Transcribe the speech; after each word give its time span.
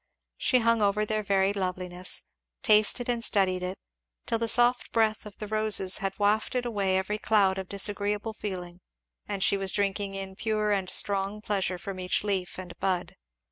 She 0.37 0.57
hung 0.61 0.81
over 0.81 1.05
their 1.05 1.21
varied 1.21 1.55
loveliness, 1.55 2.23
tasted 2.63 3.07
and 3.07 3.23
studied 3.23 3.61
it, 3.61 3.77
till 4.25 4.39
the 4.39 4.47
soft 4.47 4.91
breath 4.91 5.27
of 5.27 5.37
the 5.37 5.45
roses 5.47 5.99
had 5.99 6.17
wafted 6.17 6.65
away 6.65 6.97
every 6.97 7.19
cloud 7.19 7.59
of 7.59 7.69
disagreeable 7.69 8.33
feeling 8.33 8.79
and 9.27 9.43
she 9.43 9.57
was 9.57 9.73
drinking 9.73 10.15
in 10.15 10.35
pure 10.35 10.71
and 10.71 10.89
strong 10.89 11.39
pleasure 11.39 11.77
from 11.77 11.99
each 11.99 12.23
leaf 12.23 12.57
and 12.57 12.73
bud. 12.79 13.15